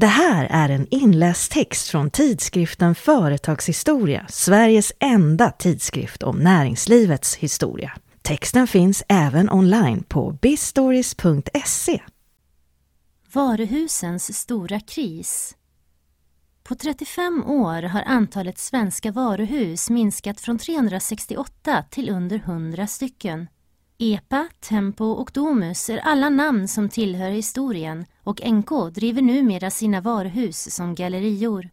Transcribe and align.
Det 0.00 0.06
här 0.06 0.46
är 0.50 0.68
en 0.68 0.86
inläst 0.90 1.52
text 1.52 1.88
från 1.88 2.10
tidskriften 2.10 2.94
Företagshistoria, 2.94 4.26
Sveriges 4.28 4.92
enda 4.98 5.50
tidskrift 5.50 6.22
om 6.22 6.38
näringslivets 6.38 7.36
historia. 7.36 7.92
Texten 8.22 8.66
finns 8.66 9.02
även 9.08 9.50
online 9.50 10.02
på 10.02 10.38
bistories.se. 10.42 12.02
Varuhusens 13.32 14.38
stora 14.38 14.80
kris 14.80 15.56
På 16.62 16.74
35 16.74 17.44
år 17.46 17.82
har 17.82 18.02
antalet 18.06 18.58
svenska 18.58 19.12
varuhus 19.12 19.90
minskat 19.90 20.40
från 20.40 20.58
368 20.58 21.84
till 21.90 22.10
under 22.10 22.36
100 22.36 22.86
stycken. 22.86 23.48
EPA, 23.98 24.48
Tempo 24.60 25.04
och 25.04 25.30
Domus 25.34 25.90
är 25.90 25.98
alla 25.98 26.28
namn 26.28 26.68
som 26.68 26.88
tillhör 26.88 27.30
historien 27.30 28.04
och 28.24 28.40
NK 28.44 28.94
driver 28.94 29.22
numera 29.22 29.70
sina 29.70 30.00
varuhus 30.00 30.74
som 30.74 30.94
gallerior. 30.94 31.70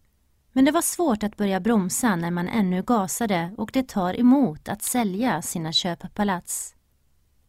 Men 0.51 0.65
det 0.65 0.71
var 0.71 0.81
svårt 0.81 1.23
att 1.23 1.37
börja 1.37 1.59
bromsa 1.59 2.15
när 2.15 2.31
man 2.31 2.47
ännu 2.47 2.81
gasade 2.83 3.51
och 3.57 3.69
det 3.73 3.87
tar 3.87 4.19
emot 4.19 4.69
att 4.69 4.83
sälja 4.83 5.41
sina 5.41 5.71
köppalats. 5.71 6.73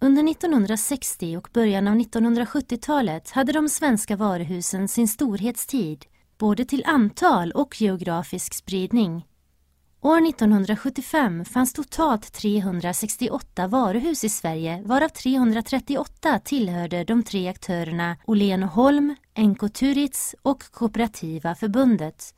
Under 0.00 0.30
1960 0.30 1.36
och 1.36 1.48
början 1.52 1.88
av 1.88 1.94
1970-talet 1.94 3.30
hade 3.30 3.52
de 3.52 3.68
svenska 3.68 4.16
varuhusen 4.16 4.88
sin 4.88 5.08
storhetstid, 5.08 6.04
både 6.38 6.64
till 6.64 6.84
antal 6.86 7.52
och 7.52 7.80
geografisk 7.80 8.54
spridning. 8.54 9.26
År 10.00 10.26
1975 10.26 11.44
fanns 11.44 11.72
totalt 11.72 12.32
368 12.32 13.66
varuhus 13.66 14.24
i 14.24 14.28
Sverige 14.28 14.82
varav 14.84 15.08
338 15.08 16.40
tillhörde 16.44 17.04
de 17.04 17.22
tre 17.22 17.48
aktörerna 17.48 18.16
Åhlén 18.26 18.62
Holm, 18.62 19.16
NK 19.38 19.72
Turitz 19.72 20.34
och 20.42 20.62
Kooperativa 20.70 21.54
förbundet. 21.54 22.34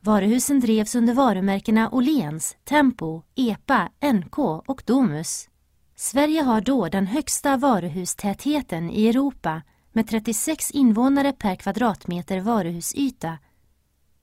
Varuhusen 0.00 0.60
drevs 0.60 0.94
under 0.94 1.14
varumärkena 1.14 1.90
Åhléns, 1.90 2.56
Tempo, 2.64 3.22
EPA, 3.34 3.88
NK 4.12 4.38
och 4.38 4.82
Domus. 4.86 5.48
Sverige 5.96 6.42
har 6.42 6.60
då 6.60 6.88
den 6.88 7.06
högsta 7.06 7.56
varuhustätheten 7.56 8.90
i 8.90 9.08
Europa 9.08 9.62
med 9.92 10.08
36 10.08 10.70
invånare 10.70 11.32
per 11.32 11.56
kvadratmeter 11.56 12.40
varuhusyta 12.40 13.38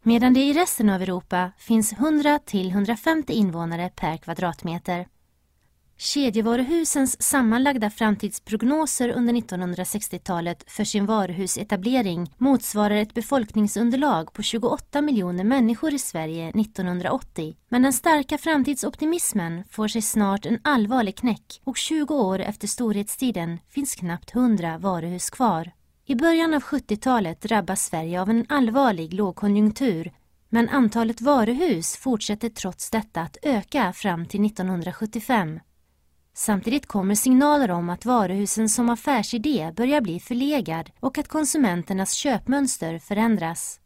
medan 0.03 0.33
det 0.33 0.43
i 0.43 0.53
resten 0.53 0.89
av 0.89 1.01
Europa 1.01 1.51
finns 1.57 1.93
100 1.93 2.39
till 2.45 2.69
150 2.69 3.33
invånare 3.33 3.91
per 3.95 4.17
kvadratmeter. 4.17 5.07
Kedjevaruhusens 6.01 7.21
sammanlagda 7.21 7.89
framtidsprognoser 7.89 9.09
under 9.09 9.33
1960-talet 9.33 10.63
för 10.67 10.83
sin 10.83 11.05
varuhusetablering 11.05 12.33
motsvarar 12.37 12.95
ett 12.95 13.13
befolkningsunderlag 13.13 14.33
på 14.33 14.41
28 14.41 15.01
miljoner 15.01 15.43
människor 15.43 15.93
i 15.93 15.99
Sverige 15.99 16.49
1980. 16.49 17.55
Men 17.69 17.81
den 17.81 17.93
starka 17.93 18.37
framtidsoptimismen 18.37 19.63
får 19.69 19.87
sig 19.87 20.01
snart 20.01 20.45
en 20.45 20.59
allvarlig 20.61 21.17
knäck 21.17 21.61
och 21.63 21.77
20 21.77 22.15
år 22.15 22.39
efter 22.39 22.67
storhetstiden 22.67 23.59
finns 23.69 23.95
knappt 23.95 24.35
100 24.35 24.77
varuhus 24.77 25.29
kvar. 25.29 25.71
I 26.09 26.15
början 26.15 26.53
av 26.53 26.61
70-talet 26.61 27.41
drabbas 27.41 27.85
Sverige 27.85 28.21
av 28.21 28.29
en 28.29 28.45
allvarlig 28.49 29.13
lågkonjunktur 29.13 30.11
men 30.49 30.69
antalet 30.69 31.21
varuhus 31.21 31.97
fortsätter 31.97 32.49
trots 32.49 32.89
detta 32.89 33.21
att 33.21 33.37
öka 33.41 33.93
fram 33.93 34.25
till 34.25 34.45
1975. 34.45 35.59
Samtidigt 36.33 36.85
kommer 36.85 37.15
signaler 37.15 37.71
om 37.71 37.89
att 37.89 38.05
varuhusen 38.05 38.69
som 38.69 38.89
affärsidé 38.89 39.71
börjar 39.75 40.01
bli 40.01 40.19
förlegad 40.19 40.91
och 40.99 41.17
att 41.17 41.27
konsumenternas 41.27 42.13
köpmönster 42.13 42.99
förändras. 42.99 43.79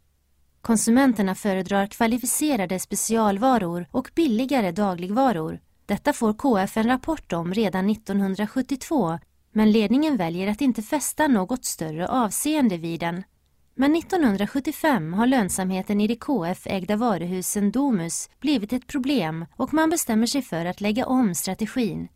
Konsumenterna 0.60 1.34
föredrar 1.34 1.86
kvalificerade 1.86 2.78
specialvaror 2.78 3.86
och 3.90 4.10
billigare 4.14 4.72
dagligvaror. 4.72 5.60
Detta 5.86 6.12
får 6.12 6.34
KF 6.34 6.76
en 6.76 6.86
rapport 6.86 7.32
om 7.32 7.54
redan 7.54 7.90
1972 7.90 9.18
men 9.54 9.72
ledningen 9.72 10.16
väljer 10.16 10.48
att 10.48 10.60
inte 10.60 10.82
fästa 10.82 11.28
något 11.28 11.64
större 11.64 12.08
avseende 12.08 12.76
vid 12.76 13.00
den. 13.00 13.22
Men 13.74 13.96
1975 13.96 15.12
har 15.12 15.26
lönsamheten 15.26 16.00
i 16.00 16.06
de 16.06 16.16
KF-ägda 16.16 16.96
varuhusen 16.96 17.70
Domus 17.70 18.30
blivit 18.40 18.72
ett 18.72 18.86
problem 18.86 19.46
och 19.56 19.74
man 19.74 19.90
bestämmer 19.90 20.26
sig 20.26 20.42
för 20.42 20.64
att 20.64 20.80
lägga 20.80 21.06
om 21.06 21.34
strategin. 21.34 22.08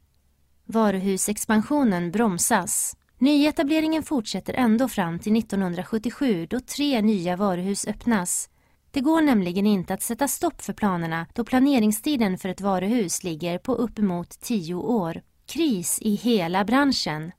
Varuhusexpansionen 0.65 2.11
bromsas. 2.11 2.97
Nyetableringen 3.19 4.03
fortsätter 4.03 4.55
ändå 4.55 4.89
fram 4.89 5.19
till 5.19 5.37
1977 5.37 6.47
då 6.51 6.61
tre 6.61 7.03
nya 7.03 7.37
varuhus 7.37 7.87
öppnas. 7.87 8.49
Det 8.91 9.01
går 9.01 9.23
nämligen 9.23 9.67
inte 9.67 9.95
att 9.95 10.03
sätta 10.03 10.29
stopp 10.29 10.63
för 10.63 10.73
planerna 10.73 11.27
då 11.35 11.45
planeringstiden 11.45 12.39
för 12.39 12.49
ett 12.49 12.61
varuhus 12.61 13.25
ligger 13.25 13.59
på 13.59 13.75
uppemot 13.75 14.41
tio 14.41 14.75
år 14.75 15.23
kris 15.49 15.99
i 16.03 16.15
hela 16.15 16.65
branschen. 16.65 17.33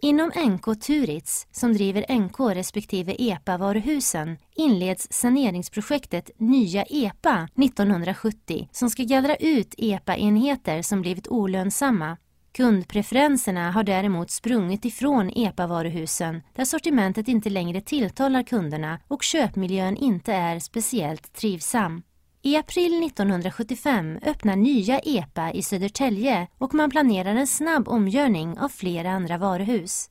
Inom 0.00 0.30
NK 0.36 0.80
Turitz, 0.80 1.46
som 1.52 1.72
driver 1.72 2.18
NK 2.18 2.40
respektive 2.40 3.14
EPA-varuhusen, 3.18 4.36
inleds 4.56 5.12
saneringsprojektet 5.12 6.30
Nya 6.38 6.84
EPA 6.84 7.48
1970 7.64 8.68
som 8.72 8.90
ska 8.90 9.02
gallra 9.02 9.36
ut 9.36 9.74
EPA-enheter 9.78 10.82
som 10.82 11.02
blivit 11.02 11.28
olönsamma. 11.28 12.16
Kundpreferenserna 12.52 13.70
har 13.70 13.82
däremot 13.82 14.30
sprungit 14.30 14.84
ifrån 14.84 15.30
EPA-varuhusen 15.30 16.42
där 16.54 16.64
sortimentet 16.64 17.28
inte 17.28 17.50
längre 17.50 17.80
tilltalar 17.80 18.42
kunderna 18.42 19.00
och 19.08 19.22
köpmiljön 19.22 19.96
inte 19.96 20.32
är 20.32 20.58
speciellt 20.58 21.32
trivsam. 21.32 22.02
I 22.46 22.56
april 22.56 23.04
1975 23.04 24.18
öppnar 24.22 24.56
nya 24.56 24.98
EPA 24.98 25.52
i 25.52 25.62
Södertälje 25.62 26.46
och 26.58 26.74
man 26.74 26.90
planerar 26.90 27.34
en 27.34 27.46
snabb 27.46 27.88
omgörning 27.88 28.58
av 28.58 28.68
flera 28.68 29.10
andra 29.10 29.38
varuhus. 29.38 30.10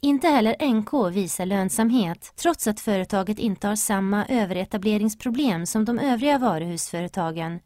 Inte 0.00 0.28
heller 0.28 0.72
NK 0.72 1.16
visar 1.16 1.46
lönsamhet 1.46 2.32
trots 2.36 2.66
att 2.66 2.80
företaget 2.80 3.38
inte 3.38 3.68
har 3.68 3.76
samma 3.76 4.26
överetableringsproblem 4.26 5.66
som 5.66 5.84
de 5.84 5.98
övriga 5.98 6.38
varuhusföretagen. 6.38 7.60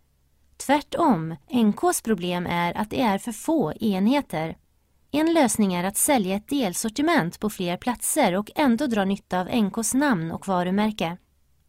Tvärtom, 0.66 1.36
NKs 1.50 2.03
problem 2.03 2.47
är 2.47 2.76
att 2.76 2.91
det 2.91 3.00
är 3.00 3.19
för 3.19 3.32
få 3.32 3.72
enheter. 3.72 4.56
En 5.10 5.34
lösning 5.34 5.74
är 5.74 5.84
att 5.84 5.97
sälja 5.97 6.36
ett 6.36 6.48
delsortiment 6.48 7.41
på 7.41 7.50
fler 7.50 7.76
platser 7.76 8.36
och 8.36 8.50
ändå 8.54 8.86
dra 8.86 9.04
nytta 9.04 9.41
av 9.41 9.48
NKs 9.48 9.94
namn 9.94 10.32
och 10.32 10.48
varumärke. 10.48 11.16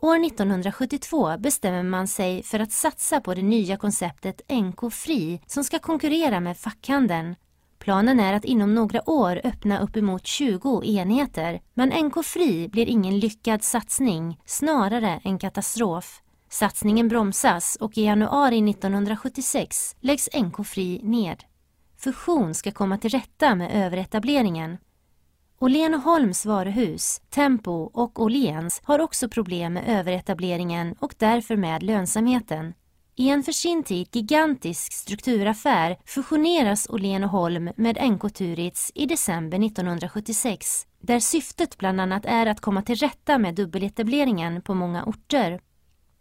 År 0.04 0.26
1972 0.26 1.38
bestämmer 1.38 1.84
man 1.84 2.08
sig 2.08 2.44
för 2.44 2.60
att 2.60 2.72
satsa 2.72 3.22
på 3.22 3.34
det 3.34 3.42
nya 3.42 3.78
konceptet 3.78 4.42
NK 4.52 4.94
Fri 4.94 5.42
som 5.48 5.64
ska 5.64 5.80
konkurrera 5.80 6.40
med 6.40 6.58
fackhandeln. 6.58 7.36
Planen 7.80 8.20
är 8.20 8.34
att 8.34 8.46
inom 8.46 8.76
några 8.76 9.10
år 9.10 9.42
öppna 9.44 9.80
uppemot 9.80 10.28
20 10.28 10.84
enheter, 10.84 11.62
men 11.74 11.90
NK 11.90 12.26
Fri 12.26 12.70
blir 12.70 12.90
ingen 12.90 13.20
lyckad 13.20 13.64
satsning, 13.64 14.40
snarare 14.46 15.22
en 15.24 15.40
katastrof. 15.40 16.22
Satsningen 16.50 17.08
bromsas 17.08 17.76
och 17.76 17.98
i 17.98 18.04
januari 18.04 18.70
1976 18.70 19.96
läggs 20.00 20.30
NK 20.34 20.68
Fri 20.68 21.00
ned. 21.04 21.44
Fusion 21.98 22.54
ska 22.54 22.72
komma 22.72 22.98
till 22.98 23.12
rätta 23.12 23.56
med 23.56 23.86
överetableringen. 23.86 24.78
Åhlén 25.64 25.94
Holms 25.94 26.46
varuhus, 26.46 27.22
Tempo 27.30 27.72
och 27.94 28.20
Åhléns 28.20 28.82
har 28.84 29.00
också 29.00 29.30
problem 29.30 29.74
med 29.74 29.84
överetableringen 29.88 30.96
och 31.00 31.16
därför 31.18 31.56
med 31.56 31.84
lönsamheten. 31.84 32.74
I 33.16 33.30
en 33.30 33.44
för 33.44 33.52
sin 33.52 33.84
tid 33.84 34.08
gigantisk 34.12 34.94
strukturaffär 34.94 35.98
fusioneras 36.06 36.90
Åhlén 36.90 37.24
Holm 37.24 37.70
med 37.76 38.12
NK 38.12 38.34
Turitz 38.34 38.92
i 38.96 39.06
december 39.06 39.66
1976 39.66 40.88
där 41.00 41.20
syftet 41.20 41.78
bland 41.78 42.02
annat 42.02 42.26
är 42.26 42.46
att 42.46 42.62
komma 42.62 42.82
till 42.82 42.96
rätta 42.96 43.38
med 43.38 43.56
dubbeletableringen 43.56 44.62
på 44.62 44.74
många 44.74 45.04
orter. 45.04 45.62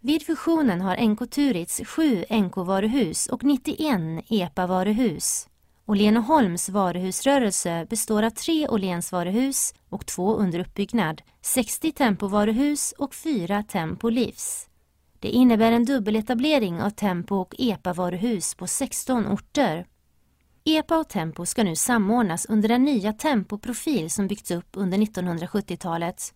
Vid 0.00 0.26
fusionen 0.26 0.80
har 0.80 0.96
NK 0.96 1.30
Turitz 1.30 1.80
sju 1.84 2.24
NK-varuhus 2.30 3.26
och 3.26 3.44
91 3.44 4.24
EPA-varuhus. 4.28 5.48
Åhléns 5.86 6.68
varuhusrörelse 6.68 7.86
består 7.90 8.22
av 8.22 8.30
tre 8.30 8.68
Åhléns 8.68 9.12
varuhus 9.12 9.74
och 9.88 10.06
två 10.06 10.34
under 10.34 10.58
uppbyggnad, 10.58 11.22
60 11.40 11.92
Tempo-varuhus 11.92 12.94
och 12.98 13.14
fyra 13.14 13.62
Tempo 13.62 14.08
Livs. 14.08 14.68
Det 15.18 15.28
innebär 15.28 15.72
en 15.72 15.84
dubbeletablering 15.84 16.82
av 16.82 16.90
Tempo 16.90 17.36
och 17.36 17.54
EPA-varuhus 17.58 18.54
på 18.54 18.66
16 18.66 19.26
orter. 19.26 19.86
EPA 20.64 20.98
och 20.98 21.08
Tempo 21.08 21.46
ska 21.46 21.64
nu 21.64 21.76
samordnas 21.76 22.46
under 22.46 22.68
den 22.68 22.84
nya 22.84 23.12
Tempo-profil 23.12 24.10
som 24.10 24.26
byggts 24.26 24.50
upp 24.50 24.68
under 24.72 24.98
1970-talet. 24.98 26.34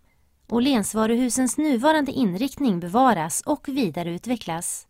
Åhlénsvaruhusens 0.49 1.59
nuvarande 1.59 2.13
inriktning 2.13 2.81
bevaras 2.81 3.41
och 3.41 3.69
vidareutvecklas. 3.69 4.86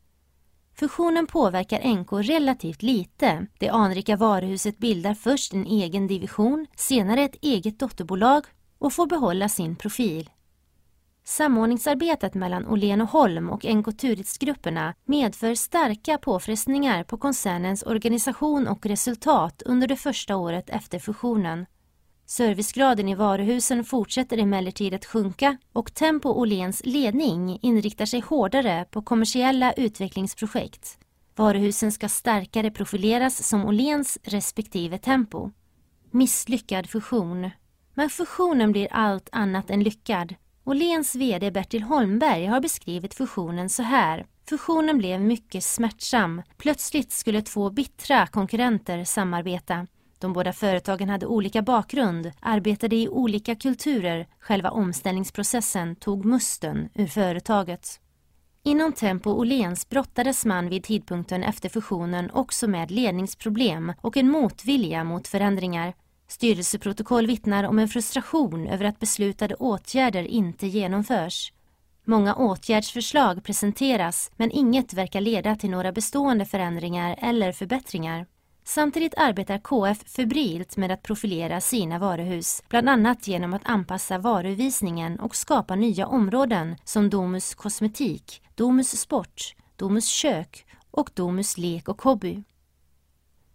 Fusionen 0.78 1.26
påverkar 1.26 1.94
NK 1.94 2.12
relativt 2.12 2.82
lite. 2.82 3.46
Det 3.58 3.68
anrika 3.68 4.16
varuhuset 4.16 4.78
bildar 4.78 5.14
först 5.14 5.54
en 5.54 5.66
egen 5.66 6.06
division, 6.06 6.66
senare 6.76 7.22
ett 7.22 7.36
eget 7.42 7.78
dotterbolag 7.78 8.44
och 8.78 8.92
får 8.92 9.06
behålla 9.06 9.48
sin 9.48 9.76
profil. 9.76 10.30
Samordningsarbetet 11.24 12.34
mellan 12.34 12.66
Åhlén 12.66 13.00
och 13.00 13.08
Holm 13.08 13.50
och 13.50 13.64
NK 13.64 13.98
Turitz-grupperna 13.98 14.94
medför 15.04 15.54
starka 15.54 16.18
påfrestningar 16.18 17.04
på 17.04 17.18
koncernens 17.18 17.82
organisation 17.82 18.68
och 18.68 18.86
resultat 18.86 19.62
under 19.66 19.88
det 19.88 19.96
första 19.96 20.36
året 20.36 20.70
efter 20.70 20.98
fusionen. 20.98 21.66
Servicegraden 22.28 23.08
i 23.08 23.14
varuhusen 23.14 23.84
fortsätter 23.84 24.38
emellertid 24.38 24.94
att 24.94 25.04
sjunka 25.04 25.56
och 25.72 25.94
Tempo 25.94 26.28
Åhléns 26.28 26.82
ledning 26.84 27.58
inriktar 27.62 28.06
sig 28.06 28.20
hårdare 28.20 28.86
på 28.90 29.02
kommersiella 29.02 29.72
utvecklingsprojekt. 29.72 30.98
Varuhusen 31.36 31.92
ska 31.92 32.08
starkare 32.08 32.70
profileras 32.70 33.48
som 33.48 33.64
Åhléns 33.64 34.18
respektive 34.22 34.98
Tempo. 34.98 35.50
Misslyckad 36.10 36.90
fusion. 36.90 37.50
Men 37.94 38.10
fusionen 38.10 38.72
blir 38.72 38.88
allt 38.90 39.28
annat 39.32 39.70
än 39.70 39.82
lyckad. 39.82 40.34
Åhléns 40.64 41.14
VD 41.14 41.50
Bertil 41.50 41.82
Holmberg 41.82 42.46
har 42.46 42.60
beskrivit 42.60 43.14
fusionen 43.14 43.68
så 43.68 43.82
här. 43.82 44.26
Fusionen 44.48 44.98
blev 44.98 45.20
mycket 45.20 45.64
smärtsam. 45.64 46.42
Plötsligt 46.56 47.12
skulle 47.12 47.42
två 47.42 47.70
bittra 47.70 48.26
konkurrenter 48.26 49.04
samarbeta. 49.04 49.86
De 50.18 50.32
båda 50.32 50.52
företagen 50.52 51.08
hade 51.08 51.26
olika 51.26 51.62
bakgrund, 51.62 52.32
arbetade 52.40 52.96
i 52.96 53.08
olika 53.08 53.54
kulturer. 53.54 54.26
Själva 54.38 54.70
omställningsprocessen 54.70 55.96
tog 55.96 56.24
musten 56.24 56.88
ur 56.94 57.06
företaget. 57.06 58.00
Inom 58.62 58.92
Tempo 58.92 59.30
Åhléns 59.30 59.88
brottades 59.88 60.44
man 60.44 60.68
vid 60.68 60.84
tidpunkten 60.84 61.42
efter 61.42 61.68
fusionen 61.68 62.30
också 62.30 62.68
med 62.68 62.90
ledningsproblem 62.90 63.92
och 64.00 64.16
en 64.16 64.30
motvilja 64.30 65.04
mot 65.04 65.28
förändringar. 65.28 65.94
Styrelseprotokoll 66.28 67.26
vittnar 67.26 67.64
om 67.64 67.78
en 67.78 67.88
frustration 67.88 68.66
över 68.66 68.84
att 68.84 69.00
beslutade 69.00 69.54
åtgärder 69.54 70.22
inte 70.22 70.66
genomförs. 70.66 71.52
Många 72.04 72.34
åtgärdsförslag 72.34 73.44
presenteras 73.44 74.30
men 74.36 74.50
inget 74.50 74.92
verkar 74.92 75.20
leda 75.20 75.56
till 75.56 75.70
några 75.70 75.92
bestående 75.92 76.44
förändringar 76.44 77.18
eller 77.22 77.52
förbättringar. 77.52 78.26
Samtidigt 78.68 79.14
arbetar 79.16 79.58
KF 79.58 80.08
febrilt 80.08 80.76
med 80.76 80.90
att 80.90 81.02
profilera 81.02 81.60
sina 81.60 81.98
varuhus, 81.98 82.62
bland 82.68 82.88
annat 82.88 83.28
genom 83.28 83.54
att 83.54 83.62
anpassa 83.64 84.18
varuvisningen 84.18 85.20
och 85.20 85.36
skapa 85.36 85.74
nya 85.74 86.06
områden 86.06 86.76
som 86.84 87.10
Domus 87.10 87.54
kosmetik, 87.54 88.42
Domus 88.54 89.00
sport, 89.00 89.54
Domus 89.76 90.08
kök 90.08 90.66
och 90.90 91.10
Domus 91.14 91.58
lek 91.58 91.88
och 91.88 92.02
hobby. 92.02 92.42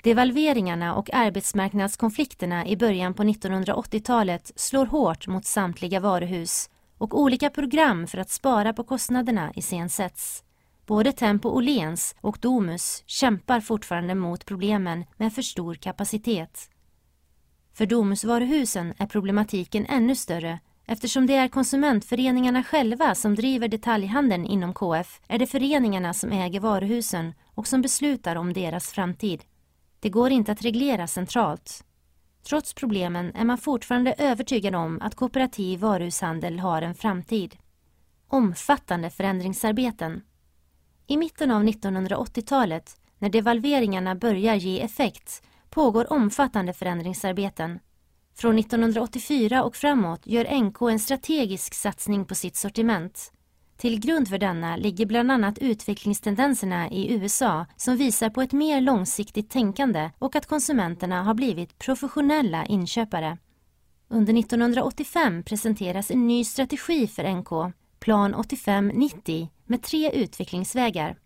Devalveringarna 0.03 0.95
och 0.95 1.13
arbetsmarknadskonflikterna 1.13 2.67
i 2.67 2.77
början 2.77 3.13
på 3.13 3.23
1980-talet 3.23 4.51
slår 4.55 4.85
hårt 4.85 5.27
mot 5.27 5.45
samtliga 5.45 5.99
varuhus 5.99 6.69
och 6.97 7.19
olika 7.19 7.49
program 7.49 8.07
för 8.07 8.17
att 8.17 8.29
spara 8.29 8.73
på 8.73 8.83
kostnaderna 8.83 9.51
iscensätts. 9.55 10.43
Både 10.91 11.11
Tempo 11.11 11.49
Åhléns 11.49 12.15
och 12.21 12.37
Domus 12.41 13.03
kämpar 13.05 13.59
fortfarande 13.59 14.15
mot 14.15 14.45
problemen 14.45 15.05
med 15.17 15.33
för 15.33 15.41
stor 15.41 15.75
kapacitet. 15.75 16.69
För 17.73 17.85
Domusvaruhusen 17.85 18.93
är 18.97 19.07
problematiken 19.07 19.85
ännu 19.85 20.15
större 20.15 20.59
Eftersom 20.85 21.27
det 21.27 21.35
är 21.35 21.47
konsumentföreningarna 21.47 22.63
själva 22.63 23.15
som 23.15 23.35
driver 23.35 23.67
detaljhandeln 23.67 24.45
inom 24.45 24.73
KF 24.73 25.21
är 25.27 25.39
det 25.39 25.47
föreningarna 25.47 26.13
som 26.13 26.31
äger 26.31 26.59
varuhusen 26.59 27.33
och 27.55 27.67
som 27.67 27.81
beslutar 27.81 28.35
om 28.35 28.53
deras 28.53 28.91
framtid. 28.91 29.43
Det 29.99 30.09
går 30.09 30.31
inte 30.31 30.51
att 30.51 30.61
reglera 30.61 31.07
centralt. 31.07 31.83
Trots 32.49 32.73
problemen 32.73 33.35
är 33.35 33.45
man 33.45 33.57
fortfarande 33.57 34.13
övertygad 34.17 34.75
om 34.75 35.01
att 35.01 35.15
kooperativ 35.15 35.79
varuhushandel 35.79 36.59
har 36.59 36.81
en 36.81 36.95
framtid. 36.95 37.57
Omfattande 38.27 39.09
förändringsarbeten. 39.09 40.21
I 41.07 41.17
mitten 41.17 41.51
av 41.51 41.63
1980-talet, 41.63 42.97
när 43.19 43.29
devalveringarna 43.29 44.15
börjar 44.15 44.55
ge 44.55 44.81
effekt, 44.81 45.43
pågår 45.69 46.13
omfattande 46.13 46.73
förändringsarbeten. 46.73 47.79
Från 48.35 48.59
1984 48.59 49.63
och 49.63 49.75
framåt 49.75 50.27
gör 50.27 50.61
NK 50.61 50.81
en 50.81 50.99
strategisk 50.99 51.73
satsning 51.73 52.25
på 52.25 52.35
sitt 52.35 52.55
sortiment. 52.55 53.31
Till 53.77 53.99
grund 53.99 54.27
för 54.27 54.37
denna 54.37 54.75
ligger 54.75 55.05
bland 55.05 55.31
annat 55.31 55.57
utvecklingstendenserna 55.57 56.89
i 56.89 57.13
USA 57.13 57.65
som 57.77 57.97
visar 57.97 58.29
på 58.29 58.41
ett 58.41 58.51
mer 58.51 58.81
långsiktigt 58.81 59.49
tänkande 59.49 60.11
och 60.19 60.35
att 60.35 60.45
konsumenterna 60.45 61.23
har 61.23 61.33
blivit 61.33 61.79
professionella 61.79 62.65
inköpare. 62.65 63.37
Under 64.07 64.39
1985 64.39 65.43
presenteras 65.43 66.11
en 66.11 66.27
ny 66.27 66.43
strategi 66.43 67.07
för 67.07 67.33
NK, 67.33 67.73
Plan 68.01 68.35
8590 68.35 69.49
med 69.65 69.83
tre 69.83 70.11
utvecklingsvägar. 70.11 71.17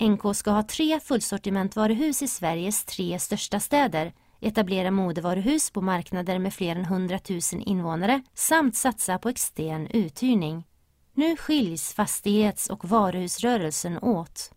NK 0.00 0.36
ska 0.36 0.50
ha 0.50 0.62
tre 0.62 1.00
fullsortimentvaruhus 1.00 2.22
i 2.22 2.28
Sveriges 2.28 2.84
tre 2.84 3.18
största 3.18 3.60
städer, 3.60 4.12
etablera 4.40 4.90
modevaruhus 4.90 5.70
på 5.70 5.80
marknader 5.80 6.38
med 6.38 6.54
fler 6.54 6.76
än 6.76 6.84
100 6.84 7.18
000 7.28 7.40
invånare 7.66 8.22
samt 8.34 8.76
satsa 8.76 9.18
på 9.18 9.28
extern 9.28 9.86
uthyrning. 9.86 10.64
Nu 11.14 11.36
skiljs 11.36 11.94
fastighets 11.94 12.70
och 12.70 12.88
varuhusrörelsen 12.88 13.98
åt. 13.98 14.52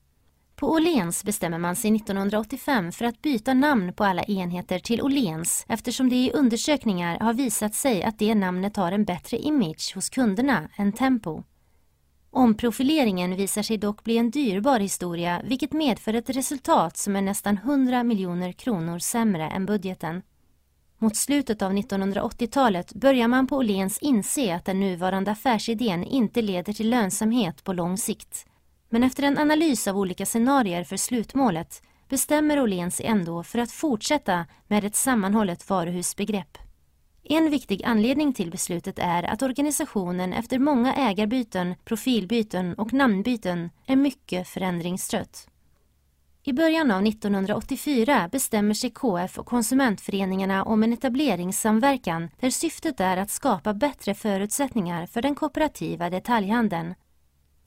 På 0.55 0.67
Åhléns 0.67 1.23
bestämmer 1.23 1.57
man 1.57 1.75
sig 1.75 1.95
1985 1.95 2.91
för 2.91 3.05
att 3.05 3.21
byta 3.21 3.53
namn 3.53 3.93
på 3.93 4.03
alla 4.03 4.23
enheter 4.23 4.79
till 4.79 5.01
Åhléns 5.01 5.65
eftersom 5.67 6.09
det 6.09 6.15
i 6.15 6.31
undersökningar 6.31 7.19
har 7.19 7.33
visat 7.33 7.75
sig 7.75 8.03
att 8.03 8.19
det 8.19 8.35
namnet 8.35 8.75
har 8.75 8.91
en 8.91 9.05
bättre 9.05 9.37
image 9.37 9.91
hos 9.95 10.09
kunderna 10.09 10.69
än 10.75 10.93
Tempo. 10.93 11.43
Omprofileringen 12.31 13.35
visar 13.35 13.61
sig 13.61 13.77
dock 13.77 14.03
bli 14.03 14.17
en 14.17 14.31
dyrbar 14.31 14.79
historia 14.79 15.41
vilket 15.43 15.73
medför 15.73 16.13
ett 16.13 16.29
resultat 16.29 16.97
som 16.97 17.15
är 17.15 17.21
nästan 17.21 17.57
100 17.57 18.03
miljoner 18.03 18.51
kronor 18.51 18.99
sämre 18.99 19.49
än 19.49 19.65
budgeten. 19.65 20.21
Mot 20.97 21.15
slutet 21.15 21.61
av 21.61 21.73
1980-talet 21.73 22.93
börjar 22.93 23.27
man 23.27 23.47
på 23.47 23.55
Åhléns 23.55 23.97
inse 23.97 24.55
att 24.55 24.65
den 24.65 24.79
nuvarande 24.79 25.31
affärsidén 25.31 26.03
inte 26.03 26.41
leder 26.41 26.73
till 26.73 26.89
lönsamhet 26.89 27.63
på 27.63 27.73
lång 27.73 27.97
sikt. 27.97 28.45
Men 28.89 29.03
efter 29.03 29.23
en 29.23 29.37
analys 29.37 29.87
av 29.87 29.97
olika 29.97 30.25
scenarier 30.25 30.83
för 30.83 30.97
slutmålet 30.97 31.81
bestämmer 32.09 32.61
Åhléns 32.61 32.95
sig 32.95 33.05
ändå 33.05 33.43
för 33.43 33.59
att 33.59 33.71
fortsätta 33.71 34.45
med 34.67 34.83
ett 34.83 34.95
sammanhållet 34.95 35.69
varuhusbegrepp. 35.69 36.57
En 37.29 37.49
viktig 37.49 37.83
anledning 37.85 38.33
till 38.33 38.51
beslutet 38.51 38.99
är 38.99 39.23
att 39.23 39.41
organisationen 39.41 40.33
efter 40.33 40.59
många 40.59 40.95
ägarbyten, 40.95 41.75
profilbyten 41.85 42.73
och 42.73 42.93
namnbyten 42.93 43.69
är 43.85 43.95
mycket 43.95 44.47
förändringstrött. 44.47 45.47
I 46.43 46.53
början 46.53 46.91
av 46.91 47.05
1984 47.05 48.29
bestämmer 48.31 48.73
sig 48.73 48.91
KF 48.91 49.39
och 49.39 49.45
konsumentföreningarna 49.45 50.63
om 50.63 50.83
en 50.83 50.93
etableringssamverkan 50.93 52.29
där 52.39 52.49
syftet 52.49 52.99
är 52.99 53.17
att 53.17 53.31
skapa 53.31 53.73
bättre 53.73 54.13
förutsättningar 54.13 55.05
för 55.05 55.21
den 55.21 55.35
kooperativa 55.35 56.09
detaljhandeln 56.09 56.95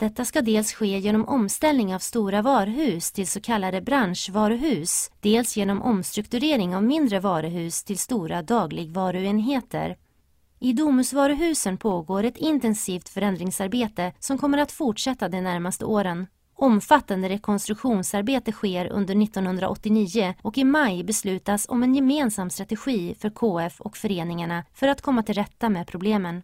detta 0.00 0.24
ska 0.24 0.42
dels 0.42 0.72
ske 0.72 0.98
genom 0.98 1.28
omställning 1.28 1.94
av 1.94 1.98
stora 1.98 2.42
varuhus 2.42 3.12
till 3.12 3.26
så 3.26 3.40
kallade 3.40 3.80
branschvaruhus, 3.80 5.10
dels 5.20 5.56
genom 5.56 5.82
omstrukturering 5.82 6.76
av 6.76 6.82
mindre 6.82 7.20
varuhus 7.20 7.84
till 7.84 7.98
stora 7.98 8.42
dagligvaruenheter. 8.42 9.96
I 10.58 10.72
Domusvaruhusen 10.72 11.76
pågår 11.76 12.24
ett 12.24 12.36
intensivt 12.36 13.08
förändringsarbete 13.08 14.12
som 14.18 14.38
kommer 14.38 14.58
att 14.58 14.72
fortsätta 14.72 15.28
de 15.28 15.40
närmaste 15.40 15.84
åren. 15.84 16.26
Omfattande 16.54 17.28
rekonstruktionsarbete 17.28 18.52
sker 18.52 18.86
under 18.86 19.22
1989 19.22 20.34
och 20.42 20.58
i 20.58 20.64
maj 20.64 21.04
beslutas 21.04 21.66
om 21.68 21.82
en 21.82 21.94
gemensam 21.94 22.50
strategi 22.50 23.14
för 23.14 23.30
KF 23.30 23.80
och 23.80 23.96
föreningarna 23.96 24.64
för 24.74 24.88
att 24.88 25.02
komma 25.02 25.22
till 25.22 25.34
rätta 25.34 25.68
med 25.68 25.86
problemen. 25.86 26.42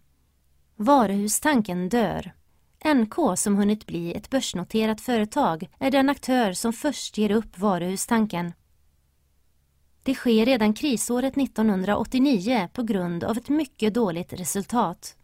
Varuhustanken 0.75 1.89
dör. 1.89 2.33
NK 2.85 3.15
som 3.35 3.55
hunnit 3.55 3.85
bli 3.85 4.13
ett 4.13 4.29
börsnoterat 4.29 5.01
företag 5.01 5.69
är 5.79 5.91
den 5.91 6.09
aktör 6.09 6.53
som 6.53 6.73
först 6.73 7.17
ger 7.17 7.31
upp 7.31 7.59
varuhustanken. 7.59 8.53
Det 10.03 10.13
sker 10.13 10.45
redan 10.45 10.73
krisåret 10.73 11.37
1989 11.37 12.69
på 12.73 12.83
grund 12.83 13.23
av 13.23 13.37
ett 13.37 13.49
mycket 13.49 13.93
dåligt 13.93 14.33
resultat. 14.33 15.15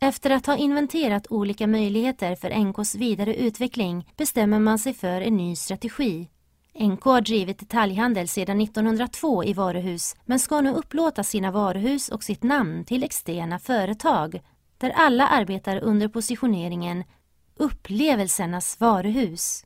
Efter 0.00 0.30
att 0.30 0.46
ha 0.46 0.56
inventerat 0.56 1.26
olika 1.30 1.66
möjligheter 1.66 2.34
för 2.34 2.64
NKs 2.64 2.94
vidare 2.94 3.34
utveckling 3.34 4.12
bestämmer 4.16 4.58
man 4.58 4.78
sig 4.78 4.94
för 4.94 5.20
en 5.20 5.36
ny 5.36 5.56
strategi. 5.56 6.28
NK 6.80 7.04
har 7.04 7.20
drivit 7.20 7.58
detaljhandel 7.58 8.28
sedan 8.28 8.60
1902 8.60 9.44
i 9.44 9.52
varuhus 9.52 10.16
men 10.24 10.38
ska 10.38 10.60
nu 10.60 10.70
upplåta 10.70 11.24
sina 11.24 11.50
varuhus 11.50 12.08
och 12.08 12.24
sitt 12.24 12.42
namn 12.42 12.84
till 12.84 13.04
externa 13.04 13.58
företag 13.58 14.40
där 14.80 14.90
alla 14.90 15.28
arbetar 15.28 15.76
under 15.76 16.08
positioneringen 16.08 17.04
Upplevelsernas 17.56 18.80
varuhus. 18.80 19.64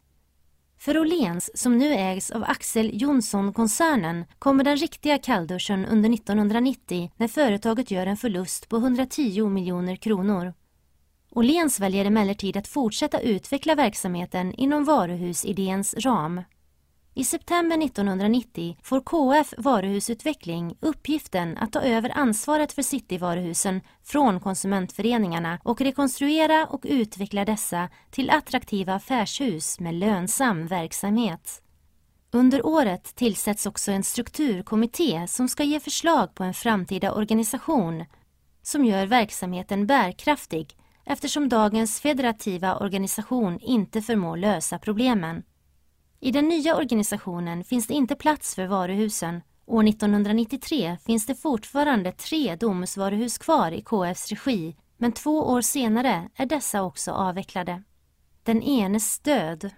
För 0.79 0.99
Åhléns, 0.99 1.51
som 1.55 1.79
nu 1.79 1.93
ägs 1.93 2.31
av 2.31 2.45
Axel 2.45 2.91
Jonsson-koncernen, 3.03 4.25
kommer 4.39 4.65
den 4.65 4.77
riktiga 4.77 5.19
kallduschen 5.19 5.85
under 5.87 6.15
1990 6.15 7.11
när 7.17 7.29
företaget 7.29 7.91
gör 7.91 8.07
en 8.07 8.17
förlust 8.17 8.69
på 8.69 8.77
110 8.77 9.49
miljoner 9.49 9.97
kronor. 9.97 10.55
Åhléns 11.31 11.81
väljer 11.81 12.05
emellertid 12.05 12.57
att 12.57 12.69
fortsätta 12.69 13.21
utveckla 13.21 13.75
verksamheten 13.75 14.55
inom 14.55 14.85
varuhusidéns 14.85 15.95
ram. 15.95 16.43
I 17.17 17.25
september 17.25 17.85
1990 17.85 18.77
får 18.83 19.01
KF 19.01 19.55
Varuhusutveckling 19.59 20.77
uppgiften 20.81 21.59
att 21.59 21.73
ta 21.73 21.81
över 21.81 22.19
ansvaret 22.19 22.73
för 22.73 22.83
cityvaruhusen 22.83 23.81
från 24.03 24.41
konsumentföreningarna 24.41 25.59
och 25.63 25.81
rekonstruera 25.81 26.67
och 26.67 26.81
utveckla 26.85 27.45
dessa 27.45 27.89
till 28.11 28.31
attraktiva 28.31 28.95
affärshus 28.95 29.81
med 29.81 29.95
lönsam 29.95 30.67
verksamhet. 30.67 31.63
Under 32.31 32.67
året 32.67 33.15
tillsätts 33.15 33.67
också 33.67 33.93
en 33.93 34.03
strukturkommitté 34.03 35.27
som 35.29 35.49
ska 35.49 35.63
ge 35.63 35.81
förslag 35.81 36.35
på 36.35 36.45
en 36.45 36.55
framtida 36.55 37.13
organisation 37.13 38.05
som 38.63 38.85
gör 38.85 39.07
verksamheten 39.07 39.87
bärkraftig 39.87 40.77
eftersom 41.05 41.49
dagens 41.49 42.01
federativa 42.01 42.77
organisation 42.77 43.59
inte 43.61 44.03
förmår 44.03 44.37
lösa 44.37 44.79
problemen. 44.79 45.43
I 46.25 46.31
den 46.31 46.49
nya 46.49 46.77
organisationen 46.77 47.65
finns 47.65 47.87
det 47.87 47.95
inte 47.95 48.15
plats 48.15 48.55
för 48.55 48.67
varuhusen. 48.67 49.43
År 49.67 49.89
1993 49.89 50.97
finns 51.07 51.27
det 51.27 51.35
fortfarande 51.35 52.13
tre 52.13 52.57
Domusvaruhus 52.57 53.39
kvar 53.39 53.73
i 53.73 53.83
KFs 53.83 54.29
regi, 54.29 54.77
men 54.99 55.13
två 55.13 55.39
år 55.39 55.61
senare 55.61 56.29
är 56.37 56.47
dessa 56.47 56.83
också 56.83 57.13
avvecklade. 57.13 57.83
Den 58.43 58.63
enes 58.63 59.19
död. 59.19 59.71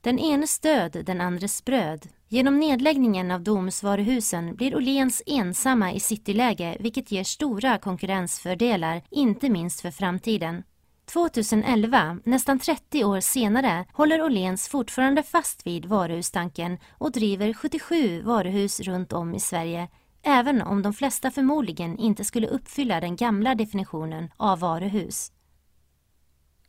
Den 0.00 0.18
enes 0.18 0.58
död, 0.58 1.02
den 1.06 1.20
andres 1.20 1.64
bröd. 1.64 2.08
Genom 2.28 2.60
nedläggningen 2.60 3.30
av 3.30 3.42
Domusvaruhusen 3.42 4.54
blir 4.54 4.76
Åhléns 4.76 5.22
ensamma 5.26 5.92
i 5.92 6.00
cityläge 6.00 6.76
vilket 6.80 7.12
ger 7.12 7.24
stora 7.24 7.78
konkurrensfördelar, 7.78 9.02
inte 9.10 9.50
minst 9.50 9.80
för 9.80 9.90
framtiden. 9.90 10.62
2011, 11.06 12.18
nästan 12.24 12.58
30 12.58 13.04
år 13.04 13.20
senare, 13.20 13.84
håller 13.92 14.22
Åhléns 14.22 14.68
fortfarande 14.68 15.22
fast 15.22 15.66
vid 15.66 15.84
varuhustanken 15.84 16.78
och 16.98 17.12
driver 17.12 17.52
77 17.52 18.22
varuhus 18.22 18.80
runt 18.80 19.12
om 19.12 19.34
i 19.34 19.40
Sverige, 19.40 19.88
även 20.22 20.62
om 20.62 20.82
de 20.82 20.92
flesta 20.92 21.30
förmodligen 21.30 21.98
inte 21.98 22.24
skulle 22.24 22.46
uppfylla 22.46 23.00
den 23.00 23.16
gamla 23.16 23.54
definitionen 23.54 24.30
av 24.36 24.60
varuhus. 24.60 25.32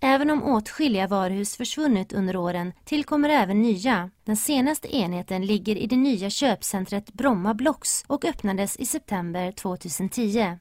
Även 0.05 0.29
om 0.29 0.43
åtskilliga 0.43 1.07
varuhus 1.07 1.57
försvunnit 1.57 2.13
under 2.13 2.35
åren 2.35 2.73
tillkommer 2.85 3.29
även 3.29 3.61
nya. 3.61 4.09
Den 4.23 4.37
senaste 4.37 4.95
enheten 4.95 5.45
ligger 5.45 5.75
i 5.75 5.87
det 5.87 5.95
nya 5.95 6.29
köpcentret 6.29 7.13
Bromma 7.13 7.53
Blocks 7.53 8.05
och 8.07 8.25
öppnades 8.25 8.77
i 8.77 8.85
september 8.85 9.51
2010. 9.51 10.57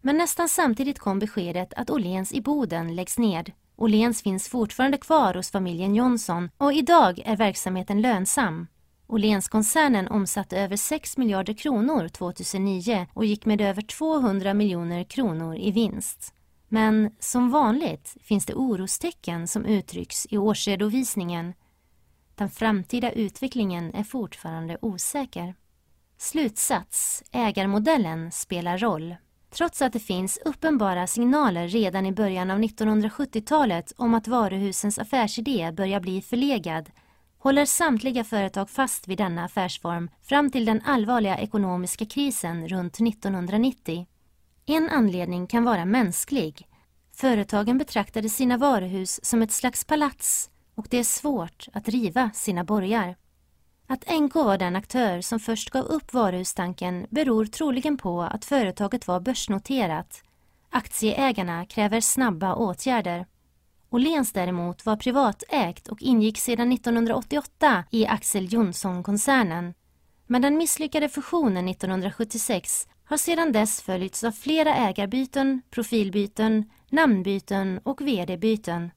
Men 0.00 0.16
nästan 0.16 0.48
samtidigt 0.48 0.98
kom 0.98 1.18
beskedet 1.18 1.74
att 1.76 1.90
Åhléns 1.90 2.32
i 2.32 2.40
Boden 2.40 2.94
läggs 2.94 3.18
ned. 3.18 3.52
Åhléns 3.76 4.22
finns 4.22 4.48
fortfarande 4.48 4.98
kvar 4.98 5.34
hos 5.34 5.50
familjen 5.50 5.94
Johnson 5.94 6.50
och 6.58 6.72
idag 6.72 7.22
är 7.24 7.36
verksamheten 7.36 8.00
lönsam. 8.00 8.66
Åhlénskoncernen 9.06 10.08
omsatte 10.08 10.60
över 10.60 10.76
6 10.76 11.16
miljarder 11.16 11.54
kronor 11.54 12.08
2009 12.08 13.06
och 13.14 13.24
gick 13.24 13.46
med 13.46 13.60
över 13.60 13.82
200 13.82 14.54
miljoner 14.54 15.04
kronor 15.04 15.56
i 15.56 15.70
vinst. 15.70 16.34
Men 16.68 17.10
som 17.18 17.50
vanligt 17.50 18.16
finns 18.22 18.46
det 18.46 18.54
orostecken 18.54 19.48
som 19.48 19.64
uttrycks 19.64 20.26
i 20.30 20.38
årsredovisningen. 20.38 21.54
Den 22.34 22.50
framtida 22.50 23.12
utvecklingen 23.12 23.94
är 23.94 24.04
fortfarande 24.04 24.78
osäker. 24.82 25.54
Slutsats. 26.18 27.22
Ägarmodellen 27.32 28.32
spelar 28.32 28.78
roll. 28.78 29.16
Trots 29.50 29.82
att 29.82 29.92
det 29.92 30.00
finns 30.00 30.38
uppenbara 30.44 31.06
signaler 31.06 31.68
redan 31.68 32.06
i 32.06 32.12
början 32.12 32.50
av 32.50 32.58
1970-talet 32.58 33.92
om 33.96 34.14
att 34.14 34.28
varuhusens 34.28 34.98
affärsidé 34.98 35.72
börjar 35.72 36.00
bli 36.00 36.22
förlegad 36.22 36.90
håller 37.38 37.64
samtliga 37.64 38.24
företag 38.24 38.70
fast 38.70 39.08
vid 39.08 39.18
denna 39.18 39.44
affärsform 39.44 40.10
fram 40.22 40.50
till 40.50 40.64
den 40.64 40.82
allvarliga 40.84 41.38
ekonomiska 41.38 42.06
krisen 42.06 42.68
runt 42.68 43.00
1990. 43.00 44.06
En 44.66 44.90
anledning 44.90 45.46
kan 45.46 45.64
vara 45.64 45.84
mänsklig. 45.84 46.66
Företagen 47.12 47.78
betraktade 47.78 48.28
sina 48.28 48.56
varuhus 48.56 49.24
som 49.24 49.42
ett 49.42 49.52
slags 49.52 49.84
palats 49.84 50.50
och 50.74 50.86
det 50.90 50.98
är 50.98 51.04
svårt 51.04 51.68
att 51.72 51.88
riva 51.88 52.30
sina 52.34 52.64
borgar. 52.64 53.16
Att 53.92 54.20
NK 54.20 54.34
var 54.34 54.58
den 54.58 54.76
aktör 54.76 55.20
som 55.20 55.40
först 55.40 55.70
gav 55.70 55.84
upp 55.84 56.14
varuhustanken 56.14 57.06
beror 57.10 57.44
troligen 57.44 57.96
på 57.96 58.22
att 58.22 58.44
företaget 58.44 59.08
var 59.08 59.20
börsnoterat. 59.20 60.22
Aktieägarna 60.70 61.66
kräver 61.66 62.00
snabba 62.00 62.54
åtgärder. 62.54 63.26
Åhléns 63.90 64.32
däremot 64.32 64.86
var 64.86 64.96
privatägt 64.96 65.88
och 65.88 66.02
ingick 66.02 66.38
sedan 66.38 66.72
1988 66.72 67.84
i 67.90 68.06
Axel 68.06 68.52
Johnson-koncernen. 68.52 69.74
Men 70.26 70.42
den 70.42 70.56
misslyckade 70.56 71.08
fusionen 71.08 71.68
1976 71.68 72.88
har 73.04 73.16
sedan 73.16 73.52
dess 73.52 73.82
följts 73.82 74.24
av 74.24 74.32
flera 74.32 74.74
ägarbyten, 74.74 75.62
profilbyten, 75.70 76.70
namnbyten 76.88 77.80
och 77.82 78.00
vd-byten. 78.00 78.90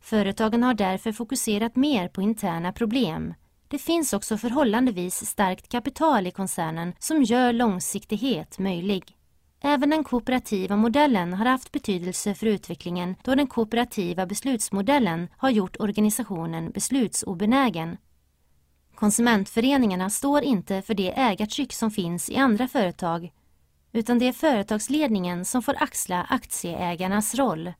Företagen 0.00 0.62
har 0.62 0.74
därför 0.74 1.12
fokuserat 1.12 1.76
mer 1.76 2.08
på 2.08 2.22
interna 2.22 2.72
problem 2.72 3.34
det 3.68 3.78
finns 3.78 4.12
också 4.12 4.38
förhållandevis 4.38 5.26
starkt 5.26 5.68
kapital 5.68 6.26
i 6.26 6.30
koncernen 6.30 6.92
som 6.98 7.22
gör 7.22 7.52
långsiktighet 7.52 8.58
möjlig. 8.58 9.16
Även 9.60 9.90
den 9.90 10.04
kooperativa 10.04 10.76
modellen 10.76 11.32
har 11.32 11.46
haft 11.46 11.72
betydelse 11.72 12.34
för 12.34 12.46
utvecklingen 12.46 13.14
då 13.22 13.34
den 13.34 13.46
kooperativa 13.46 14.26
beslutsmodellen 14.26 15.28
har 15.36 15.50
gjort 15.50 15.76
organisationen 15.80 16.70
beslutsobenägen. 16.70 17.96
Konsumentföreningarna 18.94 20.10
står 20.10 20.42
inte 20.42 20.82
för 20.82 20.94
det 20.94 21.18
ägartryck 21.18 21.72
som 21.72 21.90
finns 21.90 22.30
i 22.30 22.36
andra 22.36 22.68
företag 22.68 23.32
utan 23.96 24.18
det 24.18 24.28
är 24.28 24.32
företagsledningen 24.32 25.44
som 25.44 25.62
får 25.62 25.82
axla 25.82 26.26
aktieägarnas 26.30 27.34
roll. 27.34 27.72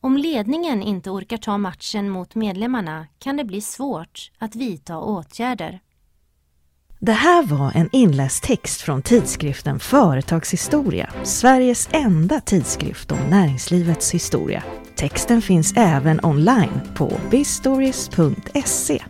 Om 0.00 0.16
ledningen 0.16 0.82
inte 0.82 1.10
orkar 1.10 1.36
ta 1.36 1.58
matchen 1.58 2.10
mot 2.10 2.34
medlemmarna 2.34 3.06
kan 3.18 3.36
det 3.36 3.44
bli 3.44 3.60
svårt 3.60 4.30
att 4.38 4.56
vidta 4.56 4.98
åtgärder. 4.98 5.80
Det 7.00 7.12
här 7.12 7.42
var 7.42 7.72
en 7.74 7.88
inläst 7.92 8.42
text 8.42 8.80
från 8.80 9.02
tidskriften 9.02 9.78
Företagshistoria, 9.78 11.10
Sveriges 11.24 11.88
enda 11.92 12.40
tidskrift 12.40 13.12
om 13.12 13.18
näringslivets 13.30 14.14
historia. 14.14 14.62
Texten 14.96 15.42
finns 15.42 15.72
även 15.76 16.24
online 16.24 16.80
på 16.96 17.12
bistories.se. 17.30 19.02